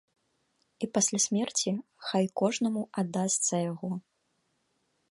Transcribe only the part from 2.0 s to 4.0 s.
хай кожнаму аддасца яго.